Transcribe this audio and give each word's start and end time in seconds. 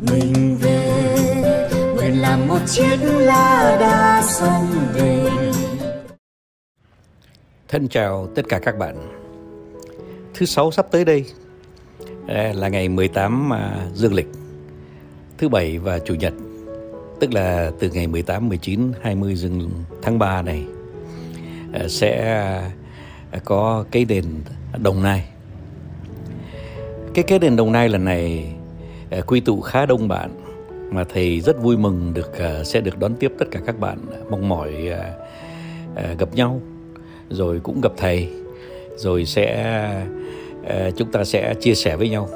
mình 0.00 0.56
về 0.60 1.68
nguyện 1.96 2.20
làm 2.20 2.48
một 2.48 2.58
chiếc 2.66 2.96
lá 3.02 3.76
đa 3.80 4.22
sông 4.22 4.66
về 4.94 5.30
Thân 7.68 7.88
chào 7.88 8.28
tất 8.34 8.42
cả 8.48 8.58
các 8.58 8.78
bạn. 8.78 8.96
Thứ 10.34 10.46
sáu 10.46 10.70
sắp 10.70 10.86
tới 10.90 11.04
đây 11.04 11.24
à, 12.26 12.52
là 12.54 12.68
ngày 12.68 12.88
18 12.88 13.52
à, 13.52 13.86
dương 13.94 14.14
lịch. 14.14 14.28
Thứ 15.38 15.48
bảy 15.48 15.78
và 15.78 15.98
chủ 15.98 16.14
nhật, 16.14 16.32
tức 17.20 17.34
là 17.34 17.70
từ 17.80 17.90
ngày 17.90 18.06
18, 18.06 18.48
19, 18.48 18.92
20 19.02 19.34
dương 19.34 19.70
tháng 20.02 20.18
3 20.18 20.42
này 20.42 20.64
à, 21.72 21.88
sẽ 21.88 22.62
có 23.44 23.84
cái 23.90 24.04
đền 24.04 24.24
Đồng 24.78 25.02
Nai. 25.02 25.28
Cái 27.14 27.24
cái 27.28 27.38
đền 27.38 27.56
Đồng 27.56 27.72
Nai 27.72 27.88
lần 27.88 28.04
này 28.04 28.54
Ờ, 29.10 29.22
quy 29.22 29.40
tụ 29.40 29.60
khá 29.60 29.86
đông 29.86 30.08
bạn. 30.08 30.30
Mà 30.90 31.04
thầy 31.04 31.40
rất 31.40 31.62
vui 31.62 31.76
mừng 31.76 32.14
được 32.14 32.38
ờ, 32.38 32.64
sẽ 32.64 32.80
được 32.80 32.98
đón 32.98 33.14
tiếp 33.14 33.32
tất 33.38 33.46
cả 33.50 33.60
các 33.66 33.78
bạn. 33.78 33.98
Mong 34.30 34.48
mỏi 34.48 34.90
ờ, 35.94 36.14
gặp 36.18 36.34
nhau 36.34 36.60
rồi 37.30 37.60
cũng 37.62 37.80
gặp 37.80 37.92
thầy 37.96 38.28
rồi 38.96 39.24
sẽ 39.24 39.84
chúng 40.96 41.12
ta 41.12 41.24
sẽ 41.24 41.54
chia 41.60 41.74
sẻ 41.74 41.96
với 41.96 42.08
nhau. 42.08 42.28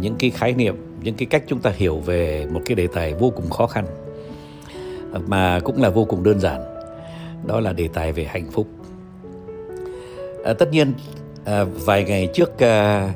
Những 0.00 0.14
cái 0.18 0.30
khái 0.30 0.52
niệm 0.52 0.76
những 1.02 1.14
cái 1.14 1.26
cách 1.26 1.42
chúng 1.46 1.58
ta 1.58 1.70
hiểu 1.70 1.98
về 1.98 2.46
một 2.50 2.60
cái 2.66 2.74
đề 2.74 2.86
tài 2.86 3.14
vô 3.14 3.32
cùng 3.36 3.50
khó 3.50 3.66
khăn 3.66 3.86
mà 5.26 5.60
cũng 5.60 5.82
là 5.82 5.90
vô 5.90 6.04
cùng 6.04 6.22
đơn 6.22 6.40
giản. 6.40 6.60
Đó 7.46 7.60
là 7.60 7.72
đề 7.72 7.88
tài 7.88 8.12
về 8.12 8.24
hạnh 8.24 8.50
phúc. 8.50 8.66
À, 10.44 10.52
tất 10.52 10.72
nhiên 10.72 10.92
à, 11.44 11.64
vài 11.64 12.04
ngày 12.04 12.28
trước 12.34 12.58
à, 12.58 13.12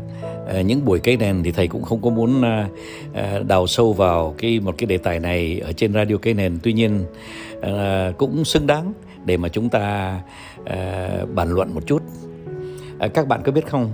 Ờ, 0.46 0.60
những 0.60 0.84
buổi 0.84 1.00
cây 1.00 1.16
nền 1.16 1.42
thì 1.42 1.52
thầy 1.52 1.68
cũng 1.68 1.82
không 1.82 2.02
có 2.02 2.10
muốn 2.10 2.42
à, 2.42 2.68
à, 3.14 3.38
đào 3.48 3.66
sâu 3.66 3.92
vào 3.92 4.34
cái, 4.38 4.60
một 4.60 4.74
cái 4.78 4.86
đề 4.86 4.98
tài 4.98 5.20
này 5.20 5.60
ở 5.64 5.72
trên 5.72 5.92
radio 5.92 6.16
cây 6.22 6.34
nền 6.34 6.58
tuy 6.62 6.72
nhiên 6.72 7.04
à, 7.62 8.12
cũng 8.18 8.44
xứng 8.44 8.66
đáng 8.66 8.92
để 9.24 9.36
mà 9.36 9.48
chúng 9.48 9.68
ta 9.68 10.20
bàn 11.34 11.52
luận 11.52 11.74
một 11.74 11.86
chút. 11.86 12.02
Các 13.14 13.28
bạn 13.28 13.40
có 13.44 13.52
biết 13.52 13.66
không? 13.66 13.90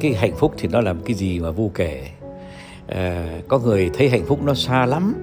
Cái 0.00 0.14
hạnh 0.14 0.36
phúc 0.36 0.54
thì 0.58 0.68
nó 0.68 0.80
là 0.80 0.94
cái 1.04 1.14
gì 1.14 1.40
mà 1.40 1.50
vô 1.50 1.70
kể. 1.74 2.02
Có 3.48 3.58
người 3.58 3.90
thấy 3.94 4.08
hạnh 4.08 4.24
phúc 4.26 4.42
nó 4.44 4.54
xa 4.54 4.86
lắm 4.86 5.14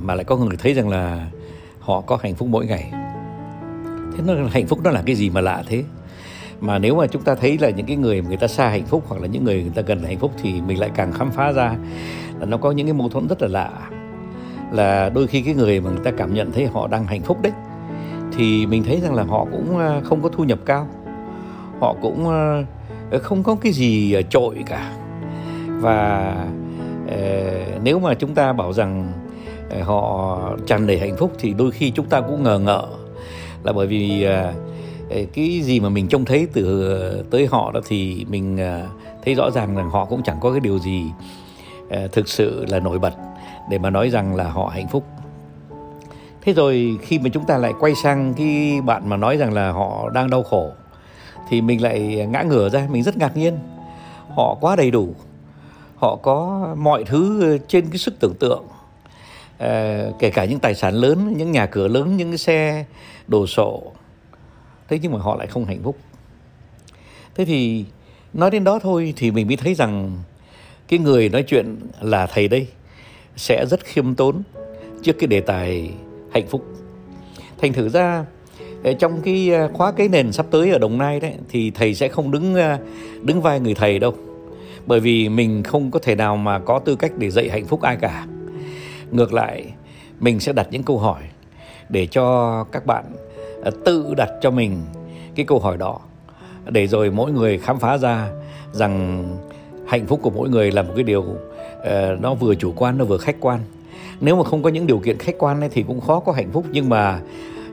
mà 0.00 0.14
lại 0.14 0.24
có 0.24 0.36
người 0.36 0.56
thấy 0.58 0.74
rằng 0.74 0.88
là 0.88 1.30
họ 1.80 2.00
có 2.00 2.18
hạnh 2.22 2.34
phúc 2.34 2.48
mỗi 2.48 2.66
ngày. 2.66 2.90
Thế 4.16 4.22
nó, 4.26 4.34
hạnh 4.50 4.66
phúc 4.66 4.80
nó 4.84 4.90
là 4.90 5.02
cái 5.06 5.14
gì 5.14 5.30
mà 5.30 5.40
lạ 5.40 5.62
thế? 5.66 5.84
Mà 6.60 6.78
nếu 6.78 6.94
mà 6.94 7.06
chúng 7.06 7.22
ta 7.22 7.34
thấy 7.34 7.58
là 7.58 7.70
những 7.70 7.86
cái 7.86 7.96
người 7.96 8.22
người 8.22 8.36
ta 8.36 8.46
xa 8.46 8.68
hạnh 8.68 8.86
phúc 8.86 9.04
hoặc 9.08 9.20
là 9.20 9.26
những 9.26 9.44
người 9.44 9.62
người 9.62 9.72
ta 9.74 9.82
gần 9.82 10.02
hạnh 10.02 10.18
phúc 10.18 10.32
thì 10.42 10.60
mình 10.60 10.80
lại 10.80 10.90
càng 10.94 11.12
khám 11.12 11.30
phá 11.30 11.52
ra 11.52 11.76
là 12.40 12.46
nó 12.46 12.56
có 12.56 12.70
những 12.70 12.86
cái 12.86 12.94
mâu 12.94 13.08
thuẫn 13.08 13.28
rất 13.28 13.42
là 13.42 13.48
lạ. 13.48 13.70
Là 14.72 15.10
đôi 15.10 15.26
khi 15.26 15.42
cái 15.42 15.54
người 15.54 15.80
mà 15.80 15.90
người 15.90 16.04
ta 16.04 16.10
cảm 16.10 16.34
nhận 16.34 16.52
thấy 16.52 16.66
họ 16.66 16.86
đang 16.86 17.06
hạnh 17.06 17.22
phúc 17.22 17.38
đấy, 17.42 17.52
thì 18.36 18.66
mình 18.66 18.84
thấy 18.84 19.00
rằng 19.00 19.14
là 19.14 19.22
họ 19.22 19.46
cũng 19.52 19.78
ờ, 19.78 20.00
không 20.04 20.22
có 20.22 20.28
thu 20.28 20.44
nhập 20.44 20.58
cao. 20.64 20.88
Họ 21.80 21.94
cũng 22.02 22.28
ờ, 22.28 22.64
ờ, 23.10 23.18
không 23.18 23.42
có 23.42 23.56
cái 23.60 23.72
gì 23.72 24.16
trội 24.30 24.56
cả. 24.66 24.92
Và 25.66 26.34
nếu 27.82 27.98
mà 27.98 28.14
chúng 28.14 28.34
ta 28.34 28.52
bảo 28.52 28.72
rằng 28.72 29.12
họ 29.82 30.38
tràn 30.66 30.86
đầy 30.86 30.98
hạnh 30.98 31.16
phúc 31.16 31.32
thì 31.38 31.54
đôi 31.58 31.70
khi 31.70 31.90
chúng 31.90 32.06
ta 32.06 32.20
cũng 32.20 32.42
ngờ 32.42 32.58
ngợ. 32.58 32.86
Là 33.62 33.72
bởi 33.72 33.86
vì 33.86 34.26
cái 35.34 35.60
gì 35.60 35.80
mà 35.80 35.88
mình 35.88 36.08
trông 36.08 36.24
thấy 36.24 36.46
từ 36.52 37.22
tới 37.30 37.46
họ 37.46 37.72
đó 37.72 37.80
thì 37.86 38.26
mình 38.28 38.60
à, 38.60 38.86
thấy 39.24 39.34
rõ 39.34 39.50
ràng 39.50 39.76
rằng 39.76 39.90
họ 39.90 40.04
cũng 40.04 40.22
chẳng 40.22 40.36
có 40.40 40.50
cái 40.50 40.60
điều 40.60 40.78
gì 40.78 41.04
à, 41.90 42.00
thực 42.12 42.28
sự 42.28 42.66
là 42.68 42.80
nổi 42.80 42.98
bật 42.98 43.14
để 43.70 43.78
mà 43.78 43.90
nói 43.90 44.08
rằng 44.08 44.34
là 44.34 44.50
họ 44.50 44.70
hạnh 44.74 44.88
phúc. 44.88 45.04
Thế 46.42 46.52
rồi 46.52 46.98
khi 47.02 47.18
mà 47.18 47.30
chúng 47.32 47.46
ta 47.46 47.58
lại 47.58 47.72
quay 47.80 47.94
sang 47.94 48.34
cái 48.34 48.80
bạn 48.84 49.08
mà 49.08 49.16
nói 49.16 49.36
rằng 49.36 49.52
là 49.52 49.72
họ 49.72 50.10
đang 50.14 50.30
đau 50.30 50.42
khổ 50.42 50.70
thì 51.48 51.60
mình 51.60 51.82
lại 51.82 52.26
ngã 52.30 52.42
ngửa 52.42 52.68
ra 52.68 52.88
mình 52.90 53.02
rất 53.02 53.16
ngạc 53.16 53.36
nhiên. 53.36 53.58
Họ 54.36 54.56
quá 54.60 54.76
đầy 54.76 54.90
đủ 54.90 55.14
họ 55.96 56.16
có 56.22 56.68
mọi 56.78 57.04
thứ 57.04 57.58
trên 57.68 57.90
cái 57.90 57.98
sức 57.98 58.14
tưởng 58.20 58.34
tượng 58.34 58.62
à, 59.58 60.04
kể 60.18 60.30
cả 60.30 60.44
những 60.44 60.58
tài 60.58 60.74
sản 60.74 60.94
lớn 60.94 61.34
những 61.36 61.52
nhà 61.52 61.66
cửa 61.66 61.88
lớn 61.88 62.16
những 62.16 62.30
cái 62.30 62.38
xe 62.38 62.84
đồ 63.28 63.46
sộ 63.46 63.82
thế 64.88 64.98
nhưng 65.02 65.12
mà 65.12 65.18
họ 65.18 65.36
lại 65.36 65.46
không 65.46 65.64
hạnh 65.64 65.82
phúc. 65.82 65.96
Thế 67.34 67.44
thì 67.44 67.84
nói 68.32 68.50
đến 68.50 68.64
đó 68.64 68.78
thôi 68.78 69.14
thì 69.16 69.30
mình 69.30 69.46
mới 69.46 69.56
thấy 69.56 69.74
rằng 69.74 70.18
cái 70.88 70.98
người 70.98 71.28
nói 71.28 71.42
chuyện 71.42 71.76
là 72.00 72.26
thầy 72.26 72.48
đây 72.48 72.66
sẽ 73.36 73.66
rất 73.70 73.84
khiêm 73.84 74.14
tốn 74.14 74.42
trước 75.02 75.16
cái 75.18 75.26
đề 75.26 75.40
tài 75.40 75.90
hạnh 76.32 76.46
phúc. 76.46 76.64
Thành 77.58 77.72
thử 77.72 77.88
ra 77.88 78.24
ờ, 78.84 78.92
trong 78.92 79.20
cái 79.22 79.50
ờ, 79.50 79.70
khóa 79.72 79.92
cái 79.92 80.08
nền 80.08 80.32
sắp 80.32 80.46
tới 80.50 80.70
ở 80.70 80.78
đồng 80.78 80.98
nai 80.98 81.20
đấy, 81.20 81.34
thì 81.48 81.70
thầy 81.70 81.94
sẽ 81.94 82.08
không 82.08 82.30
đứng 82.30 82.54
ờ, 82.54 82.78
đứng 83.22 83.42
vai 83.42 83.60
người 83.60 83.74
thầy 83.74 83.98
đâu. 83.98 84.14
Bởi 84.86 85.00
vì 85.00 85.28
mình 85.28 85.62
không 85.62 85.90
có 85.90 85.98
thể 85.98 86.14
nào 86.14 86.36
mà 86.36 86.58
có 86.58 86.78
tư 86.78 86.96
cách 86.96 87.12
để 87.18 87.30
dạy 87.30 87.48
hạnh 87.48 87.66
phúc 87.66 87.82
ai 87.82 87.96
cả. 87.96 88.26
Ngược 89.10 89.32
lại, 89.32 89.64
mình 90.20 90.40
sẽ 90.40 90.52
đặt 90.52 90.68
những 90.70 90.82
câu 90.82 90.98
hỏi 90.98 91.22
để 91.88 92.06
cho 92.06 92.64
các 92.72 92.86
bạn 92.86 93.04
tự 93.84 94.14
đặt 94.16 94.30
cho 94.40 94.50
mình 94.50 94.80
cái 95.34 95.46
câu 95.46 95.58
hỏi 95.58 95.76
đó. 95.76 95.98
Để 96.68 96.86
rồi 96.86 97.10
mỗi 97.10 97.32
người 97.32 97.58
khám 97.58 97.78
phá 97.78 97.98
ra 97.98 98.30
rằng 98.72 99.24
hạnh 99.86 100.06
phúc 100.06 100.20
của 100.22 100.30
mỗi 100.30 100.48
người 100.48 100.70
là 100.70 100.82
một 100.82 100.92
cái 100.94 101.04
điều 101.04 101.20
uh, 101.20 102.20
nó 102.20 102.34
vừa 102.34 102.54
chủ 102.54 102.72
quan 102.76 102.98
nó 102.98 103.04
vừa 103.04 103.18
khách 103.18 103.36
quan. 103.40 103.60
Nếu 104.20 104.36
mà 104.36 104.44
không 104.44 104.62
có 104.62 104.70
những 104.70 104.86
điều 104.86 104.98
kiện 104.98 105.18
khách 105.18 105.34
quan 105.38 105.60
ấy, 105.60 105.68
thì 105.68 105.82
cũng 105.82 106.00
khó 106.00 106.20
có 106.20 106.32
hạnh 106.32 106.50
phúc. 106.52 106.64
Nhưng 106.72 106.88
mà 106.88 107.20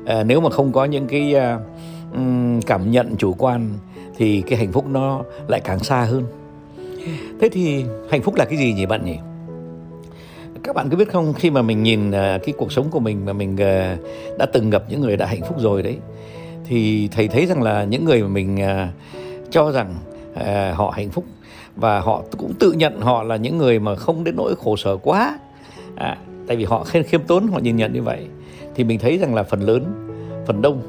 uh, 0.03 0.25
nếu 0.25 0.41
mà 0.41 0.49
không 0.49 0.71
có 0.71 0.85
những 0.85 1.07
cái 1.07 1.35
uh, 1.35 2.65
cảm 2.65 2.91
nhận 2.91 3.15
chủ 3.15 3.33
quan 3.37 3.69
thì 4.17 4.41
cái 4.41 4.59
hạnh 4.59 4.71
phúc 4.71 4.85
nó 4.87 5.23
lại 5.47 5.61
càng 5.63 5.79
xa 5.79 6.01
hơn. 6.01 6.23
Thế 7.41 7.49
thì 7.51 7.85
hạnh 8.09 8.21
phúc 8.21 8.35
là 8.35 8.45
cái 8.45 8.57
gì 8.57 8.73
nhỉ 8.73 8.85
bạn 8.85 9.05
nhỉ? 9.05 9.15
Các 10.63 10.75
bạn 10.75 10.89
có 10.89 10.97
biết 10.97 11.11
không 11.11 11.33
khi 11.33 11.49
mà 11.49 11.61
mình 11.61 11.83
nhìn 11.83 12.11
à, 12.11 12.39
cái 12.43 12.53
cuộc 12.57 12.71
sống 12.71 12.89
của 12.91 12.99
mình 12.99 13.25
mà 13.25 13.33
mình 13.33 13.57
à, 13.57 13.97
đã 14.37 14.45
từng 14.45 14.69
gặp 14.69 14.83
những 14.89 15.01
người 15.01 15.17
đã 15.17 15.25
hạnh 15.25 15.41
phúc 15.47 15.57
rồi 15.59 15.83
đấy 15.83 15.97
thì 16.65 17.09
thầy 17.11 17.27
thấy 17.27 17.45
rằng 17.45 17.61
là 17.61 17.83
những 17.83 18.05
người 18.05 18.21
mà 18.21 18.27
mình 18.27 18.61
à, 18.61 18.91
cho 19.51 19.71
rằng 19.71 19.95
họ 20.73 20.93
hạnh 20.95 21.09
phúc 21.09 21.25
và 21.75 21.99
họ 21.99 22.23
cũng 22.37 22.53
tự 22.59 22.71
nhận 22.71 23.01
họ 23.01 23.23
là 23.23 23.35
những 23.35 23.57
người 23.57 23.79
mà 23.79 23.95
không 23.95 24.23
đến 24.23 24.35
nỗi 24.35 24.55
khổ 24.55 24.75
sở 24.75 24.97
quá 24.97 25.39
à, 25.95 26.17
tại 26.47 26.57
vì 26.57 26.63
họ 26.63 26.83
khiêm 26.83 27.03
khiêm 27.03 27.21
tốn 27.23 27.47
họ 27.47 27.59
nhìn 27.59 27.75
nhận 27.75 27.93
như 27.93 28.01
vậy 28.01 28.27
thì 28.75 28.83
mình 28.83 28.99
thấy 28.99 29.17
rằng 29.17 29.35
là 29.35 29.43
phần 29.43 29.61
lớn 29.61 30.07
phần 30.47 30.61
đông 30.61 30.81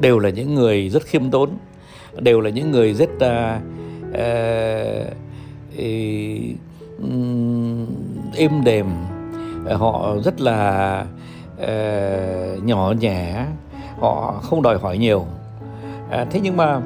đều 0.00 0.18
là 0.18 0.30
những 0.30 0.54
người 0.54 0.88
rất 0.88 1.02
khiêm 1.02 1.30
tốn 1.30 1.50
đều 2.18 2.40
là 2.40 2.50
những 2.50 2.70
người 2.70 2.94
rất 2.94 3.10
uh, 3.14 3.22
uh, 4.10 5.06
uh, 5.78 6.58
êm 8.36 8.64
đềm 8.64 8.86
Ờ, 9.68 9.76
họ 9.76 10.14
rất 10.24 10.40
là 10.40 11.04
uh, 11.62 12.64
nhỏ 12.64 12.94
nhẹ 13.00 13.44
họ 14.00 14.40
không 14.42 14.62
đòi 14.62 14.78
hỏi 14.78 14.98
nhiều. 14.98 15.26
À, 16.10 16.26
thế 16.30 16.40
nhưng 16.40 16.56
mà 16.56 16.80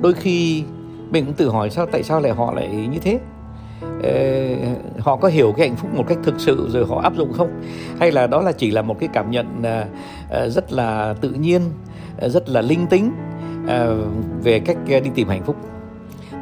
đôi 0.00 0.12
khi 0.12 0.64
mình 1.10 1.24
cũng 1.24 1.34
tự 1.34 1.48
hỏi 1.48 1.70
sao 1.70 1.86
tại 1.86 2.02
sao 2.02 2.20
lại 2.20 2.32
họ 2.32 2.52
lại 2.52 2.68
như 2.68 2.98
thế? 2.98 3.18
Ê, 4.02 4.56
họ 4.98 5.16
có 5.16 5.28
hiểu 5.28 5.52
cái 5.56 5.68
hạnh 5.68 5.76
phúc 5.76 5.90
một 5.94 6.04
cách 6.08 6.18
thực 6.24 6.34
sự 6.38 6.68
rồi 6.70 6.86
họ 6.86 7.00
áp 7.00 7.14
dụng 7.16 7.32
không? 7.32 7.62
Hay 8.00 8.12
là 8.12 8.26
đó 8.26 8.40
là 8.42 8.52
chỉ 8.52 8.70
là 8.70 8.82
một 8.82 8.96
cái 9.00 9.08
cảm 9.12 9.30
nhận 9.30 9.46
uh, 9.58 10.52
rất 10.52 10.72
là 10.72 11.14
tự 11.20 11.30
nhiên 11.30 11.62
uh, 12.24 12.30
rất 12.30 12.48
là 12.48 12.60
linh 12.60 12.86
tính 12.86 13.12
uh, 13.64 13.70
về 14.44 14.60
cách 14.60 14.76
uh, 14.82 15.02
đi 15.02 15.10
tìm 15.14 15.28
hạnh 15.28 15.42
phúc? 15.42 15.56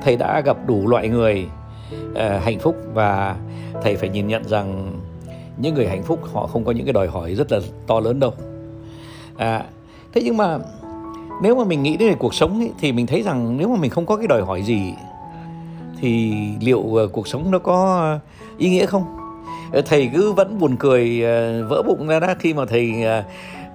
Thầy 0.02 0.16
đã 0.16 0.40
gặp 0.40 0.56
đủ 0.66 0.88
loại 0.88 1.08
người 1.08 1.46
uh, 2.10 2.18
hạnh 2.42 2.58
phúc 2.58 2.76
và 2.94 3.36
thầy 3.82 3.96
phải 3.96 4.08
nhìn 4.08 4.26
nhận 4.26 4.44
rằng 4.48 4.92
những 5.56 5.74
người 5.74 5.88
hạnh 5.88 6.02
phúc 6.02 6.20
họ 6.32 6.46
không 6.46 6.64
có 6.64 6.72
những 6.72 6.86
cái 6.86 6.92
đòi 6.92 7.08
hỏi 7.08 7.34
rất 7.34 7.52
là 7.52 7.60
to 7.86 8.00
lớn 8.00 8.20
đâu. 8.20 8.34
À, 9.36 9.64
thế 10.12 10.22
nhưng 10.24 10.36
mà 10.36 10.58
nếu 11.42 11.56
mà 11.56 11.64
mình 11.64 11.82
nghĩ 11.82 11.96
đến 11.96 12.14
cuộc 12.18 12.34
sống 12.34 12.60
ấy, 12.60 12.70
thì 12.80 12.92
mình 12.92 13.06
thấy 13.06 13.22
rằng 13.22 13.56
nếu 13.56 13.68
mà 13.68 13.76
mình 13.76 13.90
không 13.90 14.06
có 14.06 14.16
cái 14.16 14.26
đòi 14.26 14.42
hỏi 14.42 14.62
gì 14.62 14.94
thì 16.00 16.34
liệu 16.60 16.94
ờ, 16.94 17.06
cuộc 17.06 17.28
sống 17.28 17.50
nó 17.50 17.58
có 17.58 18.18
ý 18.58 18.70
nghĩa 18.70 18.86
không? 18.86 19.04
Ờ, 19.72 19.82
thầy 19.86 20.10
cứ 20.14 20.32
vẫn 20.32 20.58
buồn 20.58 20.76
cười 20.76 21.22
ờ, 21.22 21.66
vỡ 21.68 21.82
bụng 21.82 22.06
ra 22.06 22.20
đó 22.20 22.34
khi 22.38 22.54
mà 22.54 22.64
thầy 22.66 22.92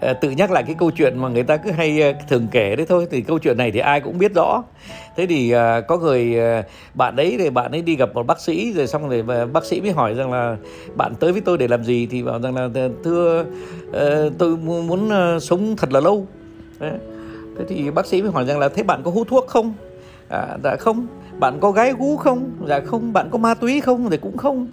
Ờ, 0.02 0.14
tự 0.14 0.30
nhắc 0.30 0.52
lại 0.52 0.64
cái 0.64 0.76
câu 0.80 0.92
chuyện 0.92 1.18
mà 1.18 1.30
người 1.30 1.44
ta 1.44 1.58
cứ 1.58 1.72
hay 1.72 2.02
ờ, 2.02 2.14
thường 2.30 2.48
kể 2.52 2.76
đấy 2.76 2.86
thôi 2.90 3.08
thì 3.12 3.22
câu 3.22 3.40
chuyện 3.40 3.58
này 3.58 3.72
thì 3.72 3.80
ai 3.80 4.02
cũng 4.02 4.18
biết 4.18 4.32
rõ. 4.36 4.64
Thế 5.18 5.26
thì 5.26 5.52
ờ, 5.52 5.82
có 5.82 5.98
người 5.98 6.36
bạn 6.94 7.16
đấy 7.16 7.36
thì 7.40 7.50
bạn 7.50 7.72
ấy 7.72 7.82
đi 7.82 7.96
gặp 7.96 8.10
một 8.14 8.28
bác 8.28 8.40
sĩ 8.42 8.74
rồi 8.74 8.88
xong 8.88 9.10
rồi 9.10 9.46
bác 9.46 9.66
sĩ 9.66 9.82
mới 9.82 9.92
hỏi 9.92 10.14
rằng 10.14 10.32
là 10.32 10.58
bạn 10.96 11.16
tới 11.20 11.32
với 11.32 11.42
tôi 11.42 11.58
để 11.58 11.68
làm 11.68 11.84
gì? 11.84 12.08
Thì 12.12 12.24
bảo 12.24 12.40
rằng 12.42 12.56
là 12.56 12.70
thưa 13.04 13.46
tôi 14.38 14.58
muốn 14.58 15.10
sống 15.42 15.76
thật 15.76 15.92
là 15.94 16.00
lâu. 16.00 16.28
Đấy. 16.80 16.92
Thế 17.58 17.66
thì 17.70 17.92
bác 17.92 18.06
sĩ 18.06 18.22
mới 18.22 18.32
hỏi 18.32 18.46
rằng 18.46 18.60
là 18.60 18.70
thế 18.70 18.84
bạn 18.84 19.02
có 19.04 19.12
hút 19.12 19.28
thuốc 19.28 19.48
không? 19.48 19.74
À, 20.30 20.58
dạ 20.64 20.76
không. 20.76 21.08
Bạn 21.40 21.58
có 21.60 21.72
gái 21.72 21.94
gú 22.00 22.18
không? 22.18 22.52
Dạ 22.68 22.80
không. 22.80 23.14
Bạn 23.14 23.30
có 23.32 23.38
ma 23.38 23.54
túy 23.54 23.82
không? 23.82 24.10
Thì 24.10 24.18
cũng 24.18 24.38
không. 24.38 24.68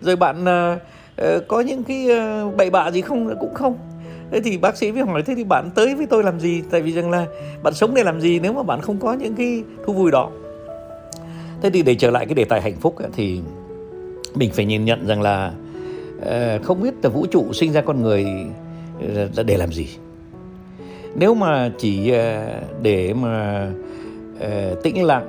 Rồi 0.00 0.16
bạn 0.16 0.44
uh, 0.44 1.48
có 1.48 1.60
những 1.60 1.84
cái 1.84 2.08
uh, 2.46 2.56
bậy 2.56 2.70
bạ 2.70 2.90
gì 2.90 3.00
không? 3.00 3.36
Cũng 3.40 3.54
không 3.54 3.78
thế 4.30 4.40
thì 4.44 4.58
bác 4.58 4.76
sĩ 4.76 4.92
mới 4.92 5.02
hỏi, 5.02 5.22
thế 5.22 5.34
thì 5.34 5.44
bạn 5.44 5.70
tới 5.74 5.94
với 5.94 6.06
tôi 6.06 6.22
làm 6.22 6.40
gì? 6.40 6.62
Tại 6.70 6.82
vì 6.82 6.92
rằng 6.92 7.10
là 7.10 7.26
bạn 7.62 7.74
sống 7.74 7.94
để 7.94 8.02
làm 8.04 8.20
gì 8.20 8.40
nếu 8.40 8.52
mà 8.52 8.62
bạn 8.62 8.80
không 8.80 8.98
có 9.00 9.12
những 9.12 9.34
cái 9.34 9.62
thú 9.86 9.92
vui 9.92 10.10
đó? 10.10 10.30
Thế 11.62 11.70
thì 11.70 11.82
để 11.82 11.94
trở 11.94 12.10
lại 12.10 12.26
cái 12.26 12.34
đề 12.34 12.44
tài 12.44 12.60
hạnh 12.60 12.76
phúc 12.80 12.96
thì 13.16 13.40
mình 14.34 14.50
phải 14.52 14.64
nhìn 14.64 14.84
nhận 14.84 15.06
rằng 15.06 15.22
là 15.22 15.52
ờ, 16.20 16.58
không 16.62 16.82
biết 16.82 16.94
là 17.02 17.10
vũ 17.10 17.26
trụ 17.26 17.52
sinh 17.52 17.72
ra 17.72 17.80
con 17.80 18.02
người 18.02 18.26
ờ, 19.36 19.42
để 19.42 19.56
làm 19.56 19.72
gì? 19.72 19.88
Nếu 21.14 21.34
mà 21.34 21.70
chỉ 21.78 22.10
ờ, 22.10 22.46
để 22.82 23.14
mà 23.14 23.66
tĩnh 24.82 25.04
lặng, 25.04 25.26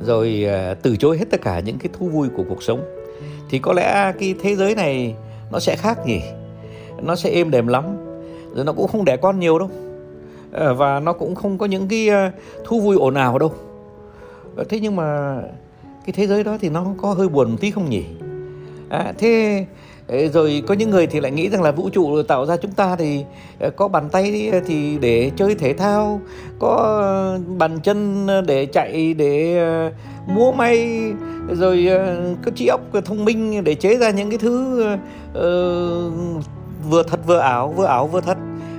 rồi 0.00 0.46
từ 0.82 0.96
chối 0.96 1.18
hết 1.18 1.24
tất 1.30 1.40
cả 1.42 1.60
những 1.60 1.78
cái 1.78 1.88
thú 1.92 2.08
vui 2.08 2.28
của 2.36 2.44
cuộc 2.48 2.62
sống, 2.62 2.80
thì 3.50 3.58
có 3.58 3.72
lẽ 3.72 4.12
cái 4.18 4.34
thế 4.42 4.56
giới 4.56 4.74
này 4.74 5.14
nó 5.52 5.58
sẽ 5.58 5.76
khác 5.76 5.98
nhỉ? 6.06 6.20
Nó 7.02 7.16
sẽ 7.16 7.30
êm 7.30 7.50
đềm 7.50 7.66
lắm. 7.66 7.84
Rồi 8.54 8.64
nó 8.64 8.72
cũng 8.72 8.88
không 8.88 9.04
đẻ 9.04 9.16
con 9.16 9.40
nhiều 9.40 9.58
đâu. 9.58 9.70
Ờ, 10.52 10.74
và 10.74 11.00
nó 11.00 11.12
cũng 11.12 11.34
không 11.34 11.58
có 11.58 11.66
những 11.66 11.88
cái 11.88 12.08
ờ, 12.08 12.30
thú 12.64 12.80
vui 12.80 12.96
ồn 12.96 13.14
ào 13.14 13.38
đâu. 13.38 13.52
Ờ, 14.56 14.64
thế 14.68 14.80
nhưng 14.80 14.96
mà 14.96 15.38
cái 16.06 16.12
thế 16.12 16.26
giới 16.26 16.44
đó 16.44 16.56
thì 16.60 16.68
nó 16.68 16.86
có 17.02 17.12
hơi 17.12 17.28
buồn 17.28 17.50
một 17.50 17.56
tí 17.60 17.70
không 17.70 17.90
nhỉ? 17.90 18.04
À, 18.88 19.12
thế 19.18 19.64
rồi 20.32 20.62
có 20.66 20.74
những 20.74 20.90
người 20.90 21.06
thì 21.06 21.20
lại 21.20 21.32
nghĩ 21.32 21.48
rằng 21.48 21.62
là 21.62 21.70
vũ 21.70 21.88
trụ 21.88 22.22
tạo 22.22 22.46
ra 22.46 22.56
chúng 22.56 22.72
ta 22.72 22.96
thì 22.96 23.24
có 23.76 23.88
bàn 23.88 24.08
tay 24.12 24.52
thì 24.66 24.98
để 25.00 25.30
chơi 25.36 25.54
thể 25.54 25.72
thao 25.72 26.20
có 26.58 27.38
bàn 27.58 27.78
chân 27.82 28.26
để 28.46 28.66
chạy 28.66 29.14
để 29.14 29.60
múa 30.26 30.52
may 30.52 31.00
rồi 31.48 31.88
có 32.44 32.50
trí 32.54 32.66
óc 32.66 32.80
thông 33.04 33.24
minh 33.24 33.64
để 33.64 33.74
chế 33.74 33.96
ra 33.96 34.10
những 34.10 34.30
cái 34.30 34.38
thứ 34.38 34.84
uh, 35.30 36.44
vừa 36.90 37.02
thật 37.02 37.20
vừa 37.26 37.38
ảo 37.38 37.72
vừa 37.72 37.86
ảo 37.86 38.06
vừa 38.06 38.20
thật. 38.20 38.36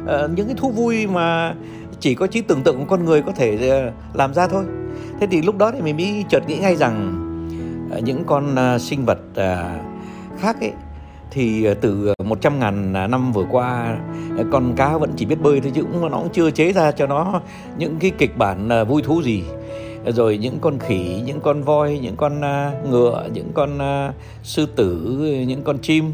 À, 0.08 0.28
những 0.36 0.48
cái 0.48 0.56
thú 0.56 0.72
vui 0.72 1.08
mà 1.08 1.56
chỉ 2.00 2.16
có 2.16 2.28
trí 2.28 2.42
tưởng 2.42 2.64
tượng 2.64 2.78
của 2.80 2.86
con 2.86 3.06
người 3.06 3.22
có 3.22 3.32
thể 3.32 3.70
ờ, 3.70 3.92
làm 4.14 4.34
ra 4.34 4.48
thôi. 4.48 4.64
Thế 5.20 5.28
thì 5.32 5.42
lúc 5.42 5.58
đó 5.58 5.72
thì 5.72 5.82
mình 5.82 5.98
mới 5.98 6.26
chợt 6.30 6.48
nghĩ 6.48 6.58
ngay 6.58 6.76
rằng 6.76 7.20
ờ, 7.92 8.00
những 8.00 8.24
con 8.26 8.56
sinh 8.80 9.06
vật 9.06 9.20
khác 10.40 10.62
ấy 10.62 10.72
thì 11.32 11.68
từ 11.82 12.14
100 12.24 12.60
ngàn 12.60 12.94
à, 12.94 13.08
năm 13.08 13.32
vừa 13.32 13.46
qua 13.52 13.98
con 14.52 14.74
cá 14.76 14.98
vẫn 14.98 15.14
chỉ 15.16 15.26
biết 15.26 15.42
bơi 15.42 15.62
thôi 15.62 15.72
chứ 15.76 15.82
cũng 15.82 16.12
nó 16.12 16.18
cũng 16.18 16.30
chưa 16.34 16.52
chế 16.52 16.74
ra 16.74 16.92
cho 16.92 17.08
nó 17.08 17.42
những 17.78 17.96
cái 18.00 18.12
kịch 18.18 18.38
bản 18.38 18.70
vui 18.88 19.02
thú 19.02 19.22
gì. 19.22 19.44
Rồi 20.06 20.38
những 20.38 20.60
con 20.62 20.80
khỉ 20.80 21.22
những 21.26 21.42
con 21.42 21.64
voi 21.64 22.00
những 22.02 22.16
con 22.16 22.42
à, 22.42 22.72
ngựa 22.90 23.24
những 23.34 23.52
con 23.54 23.80
à, 23.80 24.14
sư 24.44 24.66
tử 24.76 24.96
những 25.48 25.64
con 25.64 25.78
chim 25.78 26.14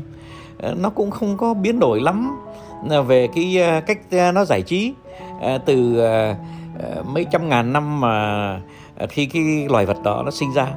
Ờ, 0.61 0.75
nó 0.77 0.89
cũng 0.89 1.11
không 1.11 1.37
có 1.37 1.53
biến 1.53 1.79
đổi 1.79 2.01
lắm. 2.01 2.39
Ờ, 2.89 3.03
về 3.03 3.27
cái 3.35 3.57
ờ, 3.57 3.81
cách 3.81 3.99
nó 4.33 4.45
giải 4.45 4.61
trí 4.61 4.93
từ 5.65 6.01
mấy 7.13 7.25
trăm 7.31 7.49
ngàn 7.49 7.73
năm 7.73 7.99
mà 7.99 8.61
khi 9.09 9.25
cái 9.25 9.43
loài 9.69 9.85
vật 9.85 9.97
đó 10.03 10.21
nó 10.25 10.31
sinh 10.31 10.53
ra. 10.53 10.67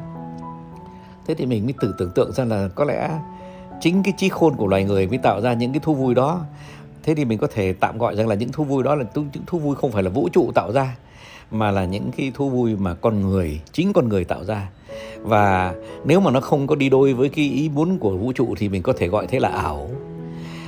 Thế 1.27 1.35
thì 1.35 1.47
mình 1.47 1.65
mới 1.65 1.75
tự 1.81 1.95
tưởng 1.99 2.11
tượng 2.15 2.33
ra 2.33 2.45
là 2.45 2.69
có 2.75 2.85
lẽ 2.85 3.11
chính 3.81 4.03
cái 4.03 4.13
trí 4.17 4.29
khôn 4.29 4.57
của 4.57 4.67
loài 4.67 4.85
người 4.85 5.07
mới 5.07 5.19
tạo 5.19 5.41
ra 5.41 5.53
những 5.53 5.73
cái 5.73 5.81
thú 5.81 5.95
vui 5.95 6.15
đó. 6.15 6.41
Thế 7.03 7.15
thì 7.15 7.25
mình 7.25 7.39
có 7.39 7.47
thể 7.55 7.73
tạm 7.73 7.99
gọi 7.99 8.17
rằng 8.17 8.29
là 8.29 8.35
những 8.35 8.53
thú 8.53 8.65
vui 8.65 8.83
đó 8.83 8.95
là 8.95 9.05
những 9.15 9.45
thú 9.47 9.59
vui 9.59 9.77
không 9.77 9.93
phải 9.93 10.03
là 10.03 10.11
vũ 10.11 10.29
trụ 10.33 10.53
tạo 10.55 10.73
ra, 10.73 10.97
mà 11.51 11.71
là 11.71 11.85
những 11.85 12.11
cái 12.17 12.33
thú 12.35 12.49
vui 12.49 12.77
mà 12.77 12.95
con 12.95 13.21
người, 13.21 13.61
chính 13.73 13.93
con 13.93 14.09
người 14.09 14.25
tạo 14.25 14.45
ra 14.45 14.69
và 15.23 15.75
nếu 16.05 16.21
mà 16.21 16.31
nó 16.31 16.41
không 16.41 16.67
có 16.67 16.75
đi 16.75 16.89
đôi 16.89 17.13
với 17.13 17.29
cái 17.29 17.45
ý 17.45 17.71
muốn 17.75 17.99
của 17.99 18.11
vũ 18.11 18.33
trụ 18.33 18.55
thì 18.59 18.69
mình 18.69 18.83
có 18.83 18.93
thể 18.97 19.09
gọi 19.09 19.27
thế 19.27 19.41
là 19.41 19.49
ảo. 19.49 19.91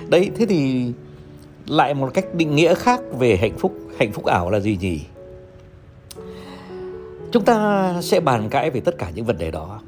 Đấy 0.08 0.30
thế 0.36 0.46
thì 0.46 0.92
lại 1.66 1.94
một 1.94 2.10
cách 2.14 2.34
định 2.34 2.56
nghĩa 2.56 2.74
khác 2.74 3.00
về 3.18 3.36
hạnh 3.36 3.56
phúc 3.58 3.72
hạnh 3.98 4.12
phúc 4.12 4.24
ảo 4.24 4.50
là 4.50 4.60
gì 4.60 4.78
nhỉ? 4.80 5.00
Chúng 7.32 7.44
ta 7.44 7.92
sẽ 8.02 8.20
bàn 8.20 8.48
cãi 8.48 8.70
về 8.70 8.80
tất 8.80 8.98
cả 8.98 9.10
những 9.14 9.24
vấn 9.24 9.38
đề 9.38 9.50
đó. 9.50 9.80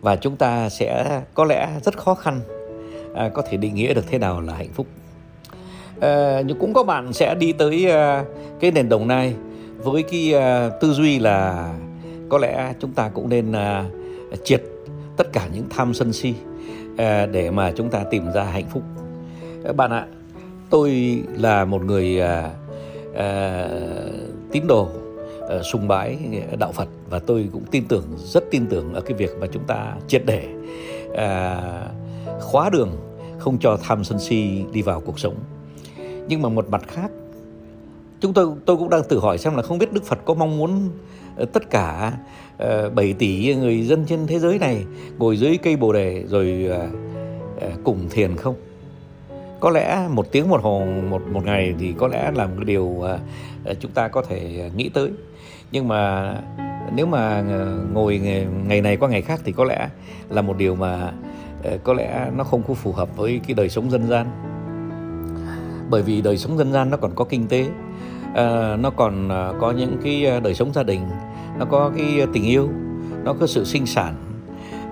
Và 0.00 0.16
chúng 0.16 0.36
ta 0.36 0.68
sẽ 0.68 1.22
có 1.34 1.44
lẽ 1.44 1.68
rất 1.84 1.98
khó 1.98 2.14
khăn 2.14 2.40
à, 3.14 3.28
có 3.34 3.42
thể 3.42 3.56
định 3.56 3.74
nghĩa 3.74 3.94
được 3.94 4.04
thế 4.10 4.18
nào 4.18 4.40
là 4.40 4.54
hạnh 4.54 4.72
phúc. 4.74 4.86
À, 6.00 6.42
nhưng 6.46 6.58
cũng 6.58 6.72
có 6.72 6.82
bạn 6.82 7.12
sẽ 7.12 7.34
đi 7.34 7.52
tới 7.52 7.90
à, 7.90 8.24
cái 8.60 8.70
nền 8.70 8.88
đồng 8.88 9.08
nai 9.08 9.34
với 9.78 10.02
cái 10.02 10.34
à, 10.34 10.70
tư 10.80 10.92
duy 10.92 11.18
là 11.18 11.68
có 12.30 12.38
lẽ 12.38 12.74
chúng 12.80 12.92
ta 12.92 13.08
cũng 13.08 13.28
nên 13.28 13.50
uh, 13.50 14.44
triệt 14.44 14.62
tất 15.16 15.32
cả 15.32 15.48
những 15.54 15.64
tham 15.70 15.94
sân 15.94 16.12
si 16.12 16.34
uh, 16.92 16.96
để 17.32 17.50
mà 17.50 17.72
chúng 17.76 17.90
ta 17.90 18.04
tìm 18.10 18.32
ra 18.34 18.44
hạnh 18.44 18.68
phúc. 18.70 18.82
Uh, 19.70 19.76
bạn 19.76 19.90
ạ 19.90 20.06
tôi 20.70 21.20
là 21.36 21.64
một 21.64 21.84
người 21.84 22.20
uh, 22.20 22.50
uh, 23.10 23.20
tín 24.52 24.66
đồ 24.68 24.88
uh, 25.38 25.64
sùng 25.72 25.88
bái 25.88 26.18
đạo 26.58 26.72
Phật 26.72 26.88
và 27.10 27.18
tôi 27.18 27.48
cũng 27.52 27.64
tin 27.70 27.84
tưởng 27.88 28.04
rất 28.16 28.44
tin 28.50 28.66
tưởng 28.66 28.94
ở 28.94 29.00
cái 29.00 29.14
việc 29.14 29.30
mà 29.40 29.46
chúng 29.52 29.64
ta 29.64 29.96
triệt 30.08 30.22
để 30.26 30.48
uh, 31.10 32.42
khóa 32.42 32.70
đường 32.70 32.96
không 33.38 33.58
cho 33.58 33.78
tham 33.82 34.04
sân 34.04 34.18
si 34.18 34.64
đi 34.72 34.82
vào 34.82 35.00
cuộc 35.00 35.18
sống. 35.18 35.34
Nhưng 36.28 36.42
mà 36.42 36.48
một 36.48 36.68
mặt 36.70 36.82
khác 36.88 37.10
chúng 38.20 38.32
tôi 38.32 38.46
tôi 38.66 38.76
cũng 38.76 38.90
đang 38.90 39.02
tự 39.08 39.18
hỏi 39.18 39.38
xem 39.38 39.56
là 39.56 39.62
không 39.62 39.78
biết 39.78 39.92
Đức 39.92 40.04
Phật 40.04 40.18
có 40.24 40.34
mong 40.34 40.58
muốn 40.58 40.90
ờ, 41.36 41.44
tất 41.44 41.70
cả 41.70 42.12
ờ, 42.58 42.90
7 42.90 43.12
tỷ 43.12 43.54
người 43.54 43.82
dân 43.82 44.04
trên 44.06 44.26
thế 44.26 44.38
giới 44.38 44.58
này 44.58 44.84
ngồi 45.18 45.36
dưới 45.36 45.58
cây 45.62 45.76
bồ 45.76 45.92
đề 45.92 46.24
rồi 46.26 46.68
ờ, 47.60 47.70
cùng 47.84 48.08
thiền 48.10 48.36
không? 48.36 48.54
Có 49.60 49.70
lẽ 49.70 50.08
một 50.10 50.32
tiếng 50.32 50.48
một 50.48 50.62
hồ, 50.62 50.84
một 51.10 51.22
một 51.32 51.44
ngày 51.44 51.74
thì 51.78 51.94
có 51.98 52.08
lẽ 52.08 52.30
là 52.34 52.46
một 52.46 52.64
điều 52.64 53.02
chúng 53.80 53.90
ta 53.90 54.08
có 54.08 54.22
thể 54.22 54.70
nghĩ 54.76 54.88
tới. 54.88 55.10
Nhưng 55.72 55.88
mà 55.88 56.34
nếu 56.94 57.06
mà 57.06 57.42
ngồi 57.92 58.20
ngày 58.66 58.80
này 58.80 58.96
qua 58.96 59.08
ngày 59.08 59.22
khác 59.22 59.40
thì 59.44 59.52
có 59.52 59.64
lẽ 59.64 59.88
là 60.28 60.42
một 60.42 60.58
điều 60.58 60.74
mà 60.74 61.12
có 61.84 61.94
lẽ 61.94 62.30
nó 62.36 62.44
không 62.44 62.62
có 62.68 62.74
phù 62.74 62.92
hợp 62.92 63.16
với 63.16 63.40
cái 63.46 63.54
đời 63.54 63.68
sống 63.68 63.90
dân 63.90 64.08
gian 64.08 64.49
bởi 65.90 66.02
vì 66.02 66.22
đời 66.22 66.38
sống 66.38 66.58
dân 66.58 66.72
gian 66.72 66.90
nó 66.90 66.96
còn 66.96 67.14
có 67.14 67.24
kinh 67.24 67.48
tế 67.48 67.66
à, 68.34 68.76
nó 68.76 68.90
còn 68.90 69.28
à, 69.28 69.52
có 69.60 69.70
những 69.70 69.96
cái 70.04 70.26
à, 70.26 70.40
đời 70.40 70.54
sống 70.54 70.72
gia 70.72 70.82
đình 70.82 71.00
nó 71.58 71.64
có 71.64 71.92
cái 71.96 72.26
tình 72.32 72.44
yêu 72.44 72.68
nó 73.24 73.34
có 73.40 73.46
sự 73.46 73.64
sinh 73.64 73.86
sản 73.86 74.14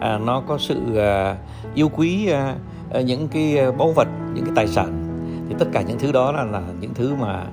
à, 0.00 0.18
nó 0.18 0.42
có 0.48 0.58
sự 0.58 0.96
à, 0.96 1.36
yêu 1.74 1.88
quý 1.88 2.28
à, 2.28 2.56
à, 2.92 3.00
những 3.00 3.28
cái 3.28 3.72
báu 3.78 3.92
vật 3.92 4.08
những 4.34 4.44
cái 4.44 4.52
tài 4.56 4.68
sản. 4.68 5.04
Thì 5.48 5.54
tất 5.58 5.66
cả 5.72 5.82
những 5.82 5.98
thứ 5.98 6.12
đó 6.12 6.32
là 6.32 6.44
là 6.44 6.62
những 6.80 6.94
thứ 6.94 7.14
mà 7.14 7.44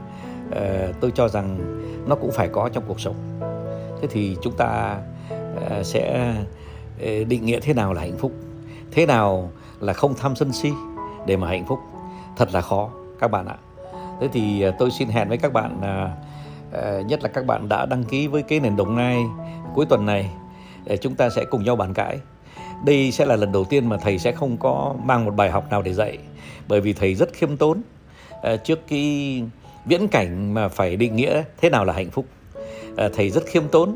à, 0.52 0.88
tôi 1.00 1.12
cho 1.16 1.28
rằng 1.28 1.58
nó 2.08 2.16
cũng 2.16 2.32
phải 2.32 2.48
có 2.48 2.70
trong 2.70 2.84
cuộc 2.88 3.00
sống. 3.00 3.16
Thế 4.02 4.08
thì 4.12 4.38
chúng 4.42 4.54
ta 4.58 4.98
à, 5.70 5.84
sẽ 5.84 6.34
à, 7.00 7.08
định 7.28 7.46
nghĩa 7.46 7.60
thế 7.60 7.74
nào 7.74 7.94
là 7.94 8.02
hạnh 8.02 8.18
phúc? 8.18 8.32
Thế 8.92 9.06
nào 9.06 9.50
là 9.80 9.94
không 9.94 10.14
tham 10.14 10.36
sân 10.36 10.52
si 10.52 10.72
để 11.26 11.38
mà 11.38 11.48
hạnh 11.48 11.66
phúc? 11.68 11.80
Thật 12.38 12.54
là 12.54 12.62
khó 12.62 12.90
các 13.20 13.28
bạn 13.32 13.46
ạ. 13.46 13.56
Thế 14.22 14.28
thì 14.34 14.62
à, 14.62 14.72
tôi 14.80 14.92
xin 14.92 15.08
hẹn 15.10 15.30
với 15.30 15.38
các 15.38 15.54
bạn 15.54 15.82
à, 15.82 16.12
à, 16.74 17.02
nhất 17.02 17.24
là 17.24 17.30
các 17.30 17.46
bạn 17.46 17.70
đã 17.70 17.86
đăng 17.86 18.04
ký 18.04 18.28
với 18.28 18.44
cái 18.44 18.60
nền 18.60 18.76
đồng 18.76 18.96
nai 18.96 19.24
cuối 19.74 19.86
tuần 19.86 20.06
này 20.06 20.30
để 20.86 20.98
chúng 20.98 21.16
ta 21.16 21.30
sẽ 21.30 21.46
cùng 21.46 21.64
nhau 21.64 21.76
bàn 21.76 21.94
cãi. 21.94 22.20
Đây 22.86 23.12
sẽ 23.12 23.26
là 23.26 23.36
lần 23.36 23.52
đầu 23.52 23.64
tiên 23.64 23.90
mà 23.90 23.98
thầy 23.98 24.20
sẽ 24.20 24.32
không 24.32 24.58
có 24.58 24.96
mang 25.04 25.26
một 25.26 25.36
bài 25.36 25.52
học 25.52 25.70
nào 25.70 25.82
để 25.82 25.94
dạy, 25.94 26.18
bởi 26.68 26.82
vì 26.82 26.94
thầy 26.94 27.16
rất 27.16 27.34
khiêm 27.34 27.58
tốn. 27.58 27.82
Trước 28.64 28.80
cái 28.88 29.44
viễn 29.86 30.08
cảnh 30.08 30.54
mà 30.54 30.68
phải 30.68 30.96
định 30.96 31.16
nghĩa 31.16 31.44
thế 31.62 31.70
nào 31.70 31.86
là 31.86 31.94
hạnh 31.94 32.10
phúc 32.10 32.26
thầy 33.14 33.30
rất 33.30 33.46
khiêm 33.46 33.64
tốn 33.68 33.96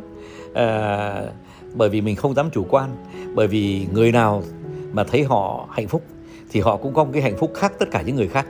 bởi 1.75 1.89
vì 1.89 2.01
mình 2.01 2.15
không 2.15 2.33
dám 2.33 2.49
chủ 2.51 2.65
quan, 2.69 2.89
bởi 3.35 3.47
vì 3.47 3.87
người 3.93 4.11
nào 4.11 4.43
mà 4.91 5.03
thấy 5.03 5.23
họ 5.23 5.67
hạnh 5.71 5.87
phúc 5.87 6.03
thì 6.51 6.59
họ 6.59 6.77
cũng 6.77 6.93
có 6.93 7.03
một 7.03 7.09
cái 7.13 7.21
hạnh 7.21 7.37
phúc 7.37 7.51
khác 7.55 7.73
tất 7.79 7.85
cả 7.91 8.01
những 8.01 8.15
người 8.15 8.27
khác 8.27 8.47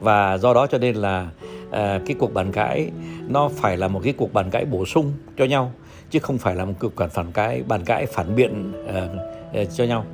và 0.00 0.38
do 0.38 0.54
đó 0.54 0.66
cho 0.66 0.78
nên 0.78 0.96
là 0.96 1.28
à, 1.70 2.00
cái 2.06 2.16
cuộc 2.18 2.34
bàn 2.34 2.52
cãi 2.52 2.90
nó 3.28 3.48
phải 3.48 3.76
là 3.76 3.88
một 3.88 4.00
cái 4.04 4.12
cuộc 4.12 4.32
bàn 4.32 4.50
cãi 4.50 4.64
bổ 4.64 4.86
sung 4.86 5.12
cho 5.36 5.44
nhau 5.44 5.72
chứ 6.10 6.18
không 6.18 6.38
phải 6.38 6.54
là 6.54 6.64
một 6.64 6.74
cuộc 6.80 6.92
phản 7.10 7.32
cãi 7.32 7.62
bàn 7.68 7.84
cãi 7.84 8.06
phản 8.06 8.36
biện 8.36 8.72
uh, 8.84 9.68
cho 9.76 9.84
nhau. 9.84 10.04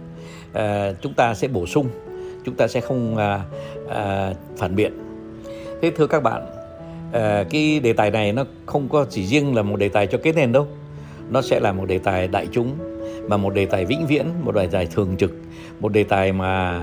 À, 0.53 0.93
chúng 1.03 1.15
ta 1.15 1.35
sẽ 1.35 1.49
bổ 1.49 1.67
sung 1.67 1.89
chúng 2.45 2.55
ta 2.55 2.69
sẽ 2.69 2.81
không 2.81 3.17
à, 3.17 3.41
à, 3.89 4.35
phản 4.57 4.77
biện. 4.77 4.93
Thế 5.83 5.91
thưa 5.97 6.07
các 6.07 6.23
bạn 6.23 6.43
à, 7.13 7.45
cái 7.51 7.81
đề 7.81 7.93
tài 7.93 8.11
này 8.11 8.33
nó 8.33 8.45
không 8.67 8.89
có 8.89 9.07
chỉ 9.11 9.27
riêng 9.27 9.55
là 9.55 9.63
một 9.63 9.77
đề 9.77 9.89
tài 9.89 10.07
cho 10.07 10.19
kết 10.23 10.37
nền 10.37 10.53
đâu. 10.53 10.67
Nó 11.31 11.43
sẽ 11.43 11.61
là 11.61 11.73
một 11.73 11.85
đề 11.87 11.99
tài 11.99 12.29
đại 12.29 12.47
chúng 12.53 12.79
mà 13.29 13.37
một 13.37 13.55
đề 13.55 13.67
tài 13.67 13.85
vĩnh 13.85 14.07
viễn 14.07 14.27
một 14.43 14.55
đề 14.55 14.67
tài 14.67 14.87
thường 14.87 15.17
trực 15.19 15.33
một 15.81 15.93
đề 15.93 16.05
tài 16.05 16.33
mà 16.33 16.83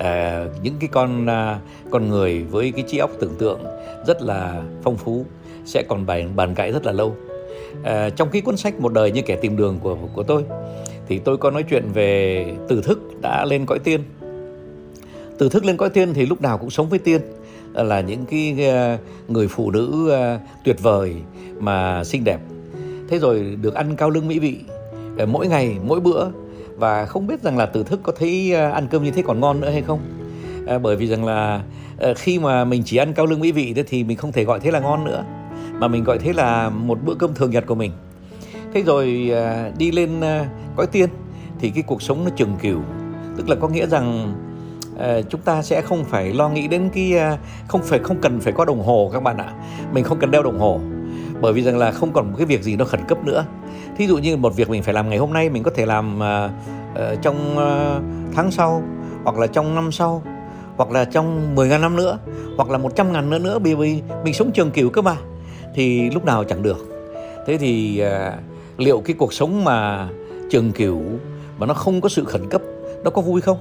à, 0.00 0.44
những 0.62 0.74
cái 0.80 0.88
con 0.92 1.26
à, 1.26 1.58
con 1.90 2.08
người 2.08 2.42
với 2.42 2.72
cái 2.72 2.84
trí 2.88 2.98
óc 2.98 3.10
tưởng 3.20 3.34
tượng 3.38 3.60
rất 4.06 4.22
là 4.22 4.62
phong 4.82 4.96
phú 4.96 5.24
sẽ 5.64 5.82
còn 5.88 6.06
bàn 6.06 6.36
bàn 6.36 6.54
cãi 6.54 6.72
rất 6.72 6.86
là 6.86 6.92
lâu. 6.92 7.16
À, 7.82 8.10
trong 8.10 8.28
cái 8.30 8.42
cuốn 8.42 8.56
sách 8.56 8.80
một 8.80 8.92
đời 8.92 9.12
như 9.12 9.22
kẻ 9.22 9.36
tìm 9.36 9.56
đường 9.56 9.78
của 9.82 9.96
của 10.14 10.22
tôi 10.22 10.44
thì 11.08 11.18
tôi 11.18 11.36
có 11.36 11.50
nói 11.50 11.64
chuyện 11.70 11.84
về 11.94 12.46
từ 12.68 12.82
thức 12.82 13.20
đã 13.20 13.44
lên 13.44 13.66
cõi 13.66 13.78
tiên. 13.78 14.00
Từ 15.38 15.48
thức 15.48 15.64
lên 15.64 15.76
cõi 15.76 15.90
tiên 15.90 16.14
thì 16.14 16.26
lúc 16.26 16.42
nào 16.42 16.58
cũng 16.58 16.70
sống 16.70 16.88
với 16.88 16.98
tiên. 16.98 17.20
Là 17.72 18.00
những 18.00 18.24
cái 18.30 18.66
ờ, 18.66 18.96
người 19.28 19.48
phụ 19.48 19.70
nữ 19.70 20.12
tuyệt 20.64 20.76
vời 20.82 21.14
mà 21.58 22.04
xinh 22.04 22.24
đẹp. 22.24 22.40
Thế 23.08 23.18
rồi 23.18 23.56
được 23.62 23.74
ăn 23.74 23.96
cao 23.96 24.10
lương 24.10 24.28
mỹ 24.28 24.38
vị. 24.38 24.56
À, 25.18 25.26
mỗi 25.26 25.46
ngày 25.46 25.76
mỗi 25.86 26.00
bữa 26.00 26.26
và 26.80 27.06
không 27.06 27.26
biết 27.26 27.42
rằng 27.42 27.58
là 27.58 27.66
từ 27.66 27.82
thức 27.82 28.00
có 28.02 28.12
thấy 28.18 28.52
ờ, 28.52 28.70
ăn 28.70 28.86
cơm 28.90 29.04
như 29.04 29.10
thế 29.10 29.22
còn 29.22 29.40
ngon 29.40 29.60
nữa 29.60 29.70
hay 29.70 29.82
không? 29.82 30.00
Ờ, 30.66 30.78
bởi 30.78 30.96
vì 30.96 31.06
rằng 31.06 31.24
là 31.24 31.62
ờ, 31.98 32.14
khi 32.14 32.38
mà 32.38 32.64
mình 32.64 32.82
chỉ 32.84 32.96
ăn 32.96 33.12
cao 33.14 33.26
lương 33.26 33.40
mỹ 33.40 33.52
vị 33.52 33.74
thì 33.88 34.04
mình 34.04 34.16
không 34.16 34.32
thể 34.32 34.44
gọi 34.44 34.60
thế 34.60 34.70
là 34.70 34.80
ngon 34.80 35.04
nữa, 35.04 35.24
mà 35.72 35.88
mình 35.88 36.04
gọi 36.04 36.18
thế 36.18 36.32
là 36.32 36.68
một 36.68 36.98
bữa 37.04 37.14
cơm 37.14 37.34
thường 37.34 37.50
nhật 37.50 37.66
của 37.66 37.74
mình. 37.74 37.92
Thế 38.74 38.82
rồi 38.82 39.32
đi 39.78 39.90
lên 39.90 40.20
cõi 40.76 40.86
tiên 40.86 41.08
thì 41.58 41.70
cái 41.70 41.82
cuộc 41.82 42.02
sống 42.02 42.24
nó 42.24 42.30
trường 42.36 42.56
cửu 42.62 42.80
tức 43.36 43.48
là 43.48 43.56
có 43.56 43.68
nghĩa 43.68 43.86
rằng 43.86 44.34
chúng 45.30 45.40
ta 45.40 45.62
sẽ 45.62 45.80
không 45.80 46.04
phải 46.04 46.32
lo 46.32 46.48
nghĩ 46.48 46.68
đến 46.68 46.90
cái 46.94 47.12
không 47.68 47.82
phải, 47.82 47.98
không 47.98 48.20
cần 48.20 48.40
phải 48.40 48.52
có 48.52 48.64
đồng 48.64 48.82
hồ 48.82 49.10
các 49.12 49.22
bạn 49.22 49.38
ạ. 49.38 49.54
Mình 49.92 50.04
không 50.04 50.18
cần 50.18 50.30
đeo 50.30 50.42
đồng 50.42 50.58
hồ 50.58 50.80
bởi 51.40 51.52
vì 51.52 51.62
rằng 51.62 51.78
là 51.78 51.92
không 51.92 52.12
còn 52.12 52.30
một 52.30 52.34
cái 52.38 52.46
việc 52.46 52.62
gì 52.62 52.76
nó 52.76 52.84
khẩn 52.84 53.00
cấp 53.08 53.24
nữa. 53.24 53.44
Thí 53.96 54.06
dụ 54.06 54.18
như 54.18 54.36
một 54.36 54.56
việc 54.56 54.70
mình 54.70 54.82
phải 54.82 54.94
làm 54.94 55.08
ngày 55.08 55.18
hôm 55.18 55.32
nay 55.32 55.50
mình 55.50 55.62
có 55.62 55.70
thể 55.74 55.86
làm 55.86 56.18
uh, 56.18 56.50
uh, 56.92 57.22
trong 57.22 57.56
uh, 57.56 58.02
tháng 58.34 58.50
sau 58.50 58.82
hoặc 59.24 59.38
là 59.38 59.46
trong 59.46 59.74
năm 59.74 59.92
sau 59.92 60.22
hoặc 60.76 60.90
là 60.90 61.04
trong 61.04 61.54
10 61.54 61.68
ngàn 61.68 61.80
năm 61.80 61.96
nữa 61.96 62.18
hoặc 62.56 62.70
là 62.70 62.78
100 62.78 63.12
ngàn 63.12 63.30
nữa 63.30 63.38
nữa 63.38 63.58
bởi 63.58 63.74
vì 63.74 64.02
mình 64.24 64.34
sống 64.34 64.52
trường 64.52 64.70
cửu 64.70 64.90
cơ 64.90 65.02
mà. 65.02 65.16
Thì 65.74 66.10
lúc 66.10 66.24
nào 66.24 66.44
chẳng 66.44 66.62
được. 66.62 66.86
Thế 67.46 67.58
thì 67.58 68.02
uh, 68.06 68.34
liệu 68.78 69.00
cái 69.00 69.16
cuộc 69.18 69.32
sống 69.32 69.64
mà 69.64 70.08
trường 70.50 70.72
cửu 70.72 71.02
mà 71.58 71.66
nó 71.66 71.74
không 71.74 72.00
có 72.00 72.08
sự 72.08 72.24
khẩn 72.24 72.48
cấp 72.48 72.62
nó 73.04 73.10
có 73.10 73.22
vui 73.22 73.40
không? 73.40 73.58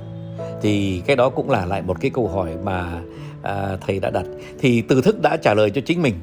Thì 0.61 1.03
cái 1.05 1.15
đó 1.15 1.29
cũng 1.29 1.49
là 1.49 1.65
lại 1.65 1.81
một 1.81 1.97
cái 2.01 2.11
câu 2.11 2.27
hỏi 2.27 2.49
mà 2.63 3.01
à, 3.41 3.77
thầy 3.81 3.99
đã 3.99 4.09
đặt. 4.09 4.25
Thì 4.59 4.81
từ 4.81 5.01
thức 5.01 5.21
đã 5.21 5.37
trả 5.37 5.53
lời 5.53 5.69
cho 5.69 5.81
chính 5.85 6.01
mình 6.01 6.15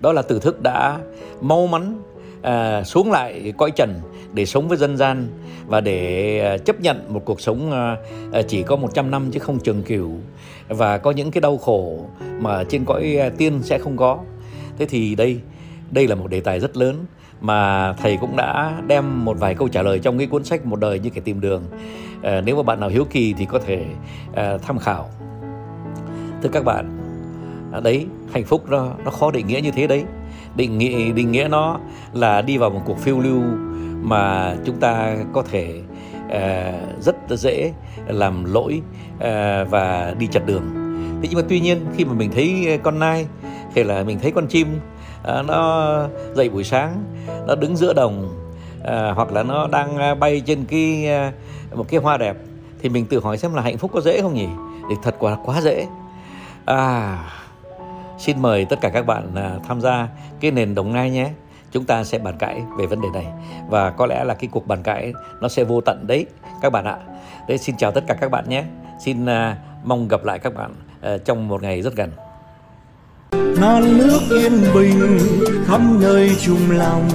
đó 0.00 0.12
là 0.12 0.22
từ 0.22 0.38
thức 0.38 0.62
đã 0.62 0.98
mau 1.40 1.66
mắn 1.66 2.02
à, 2.42 2.84
xuống 2.84 3.10
lại 3.10 3.52
cõi 3.58 3.70
trần 3.70 4.00
để 4.32 4.46
sống 4.46 4.68
với 4.68 4.78
dân 4.78 4.96
gian 4.96 5.28
và 5.66 5.80
để 5.80 6.40
à, 6.40 6.58
chấp 6.58 6.80
nhận 6.80 7.04
một 7.08 7.22
cuộc 7.24 7.40
sống 7.40 7.72
à, 7.72 7.96
à 8.32 8.42
chỉ 8.48 8.62
có 8.62 8.76
100 8.76 9.10
năm 9.10 9.30
chứ 9.30 9.40
không 9.40 9.58
trường 9.58 9.82
cửu. 9.82 10.10
Và 10.68 10.98
có 10.98 11.10
những 11.10 11.30
cái 11.30 11.40
đau 11.40 11.58
khổ 11.58 12.06
mà 12.40 12.64
trên 12.64 12.84
cõi 12.84 13.16
à, 13.20 13.30
tiên 13.38 13.60
sẽ 13.62 13.78
không 13.78 13.96
có. 13.96 14.18
Thế 14.78 14.86
thì 14.86 15.14
đây 15.14 15.40
đây 15.90 16.06
là 16.06 16.14
một 16.14 16.30
đề 16.30 16.40
tài 16.40 16.60
rất 16.60 16.76
lớn 16.76 16.94
mà 17.40 17.92
thầy 17.92 18.16
cũng 18.20 18.36
đã 18.36 18.82
đem 18.86 19.24
một 19.24 19.38
vài 19.40 19.54
câu 19.54 19.68
trả 19.68 19.82
lời 19.82 19.98
trong 19.98 20.18
cái 20.18 20.26
cuốn 20.26 20.44
sách 20.44 20.66
một 20.66 20.80
đời 20.80 20.98
như 20.98 21.10
kẻ 21.10 21.20
tìm 21.20 21.40
đường. 21.40 21.62
À, 22.22 22.40
nếu 22.40 22.56
mà 22.56 22.62
bạn 22.62 22.80
nào 22.80 22.88
hiếu 22.88 23.04
kỳ 23.10 23.34
thì 23.38 23.44
có 23.44 23.58
thể 23.58 23.84
à, 24.34 24.58
tham 24.62 24.78
khảo. 24.78 25.08
Thưa 26.42 26.48
các 26.52 26.64
bạn 26.64 26.97
À, 27.72 27.80
đấy 27.80 28.06
hạnh 28.32 28.44
phúc 28.44 28.64
nó 28.68 28.88
nó 29.04 29.10
khó 29.10 29.30
định 29.30 29.46
nghĩa 29.46 29.60
như 29.60 29.70
thế 29.70 29.86
đấy. 29.86 30.04
Định 30.56 30.78
nghĩa 30.78 31.12
định 31.12 31.32
nghĩa 31.32 31.48
nó 31.50 31.78
là 32.12 32.42
đi 32.42 32.58
vào 32.58 32.70
một 32.70 32.80
cuộc 32.86 32.98
phiêu 32.98 33.20
lưu 33.20 33.42
mà 34.02 34.54
chúng 34.64 34.76
ta 34.76 35.16
có 35.32 35.42
thể 35.50 35.80
uh, 36.26 37.02
rất 37.02 37.16
dễ 37.28 37.72
làm 38.06 38.54
lỗi 38.54 38.80
uh, 39.14 39.20
và 39.70 40.14
đi 40.18 40.26
chật 40.26 40.46
đường. 40.46 40.62
Thế 41.22 41.28
nhưng 41.30 41.40
mà 41.40 41.46
tuy 41.48 41.60
nhiên 41.60 41.86
khi 41.96 42.04
mà 42.04 42.12
mình 42.12 42.30
thấy 42.30 42.78
con 42.82 42.98
nai 42.98 43.26
hay 43.74 43.84
là 43.84 44.02
mình 44.02 44.18
thấy 44.22 44.30
con 44.30 44.46
chim 44.46 44.68
uh, 45.20 45.46
nó 45.46 45.96
dậy 46.34 46.48
buổi 46.48 46.64
sáng 46.64 47.04
nó 47.46 47.54
đứng 47.54 47.76
giữa 47.76 47.92
đồng 47.92 48.28
uh, 48.80 49.16
hoặc 49.16 49.32
là 49.32 49.42
nó 49.42 49.66
đang 49.66 50.20
bay 50.20 50.42
trên 50.46 50.64
cái 50.64 51.08
uh, 51.28 51.78
một 51.78 51.86
cái 51.88 52.00
hoa 52.00 52.16
đẹp 52.16 52.36
thì 52.82 52.88
mình 52.88 53.06
tự 53.06 53.20
hỏi 53.20 53.38
xem 53.38 53.54
là 53.54 53.62
hạnh 53.62 53.78
phúc 53.78 53.90
có 53.94 54.00
dễ 54.00 54.22
không 54.22 54.34
nhỉ? 54.34 54.48
Thì 54.90 54.96
thật 55.02 55.16
quá 55.18 55.36
quá 55.44 55.60
dễ. 55.60 55.86
À 56.64 57.18
Xin 58.18 58.42
mời 58.42 58.64
tất 58.64 58.80
cả 58.80 58.88
các 58.88 59.06
bạn 59.06 59.34
à, 59.34 59.50
tham 59.68 59.80
gia 59.80 60.08
cái 60.40 60.50
nền 60.50 60.74
Đồng 60.74 60.92
Nai 60.92 61.10
nhé. 61.10 61.30
Chúng 61.72 61.84
ta 61.84 62.04
sẽ 62.04 62.18
bàn 62.18 62.34
cãi 62.38 62.62
về 62.78 62.86
vấn 62.86 63.00
đề 63.00 63.08
này 63.14 63.26
và 63.68 63.90
có 63.90 64.06
lẽ 64.06 64.24
là 64.24 64.34
cái 64.34 64.48
cuộc 64.52 64.66
bàn 64.66 64.82
cãi 64.82 65.12
nó 65.40 65.48
sẽ 65.48 65.64
vô 65.64 65.80
tận 65.80 66.04
đấy, 66.06 66.26
các 66.62 66.72
bạn 66.72 66.84
ạ. 66.84 66.96
Đấy 67.48 67.58
xin 67.58 67.76
chào 67.76 67.90
tất 67.90 68.04
cả 68.06 68.14
các 68.14 68.30
bạn 68.30 68.48
nhé. 68.48 68.64
Xin 69.04 69.26
à, 69.26 69.56
mong 69.84 70.08
gặp 70.08 70.24
lại 70.24 70.38
các 70.38 70.54
bạn 70.54 70.74
à, 71.02 71.18
trong 71.24 71.48
một 71.48 71.62
ngày 71.62 71.82
rất 71.82 71.94
gần. 71.96 72.10
Non 73.60 73.98
nước 73.98 74.20
yên 74.30 74.52
bình 74.74 75.18
khắp 75.66 75.80
nơi 76.00 76.36
chung 76.40 76.70
lòng 76.70 77.08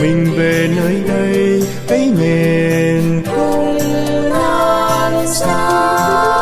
mình 0.00 0.26
về 0.36 0.70
nơi 0.76 1.02
đây, 1.08 1.62
cái 1.88 2.12
miền 2.20 3.22
không 3.26 3.78
non 4.30 5.26
xa 5.26 6.33